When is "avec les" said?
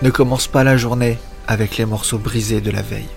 1.48-1.84